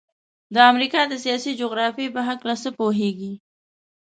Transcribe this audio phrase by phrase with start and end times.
[0.55, 3.33] د امریکا د سیاسي جغرافیې په هلکه څه پوهیږئ؟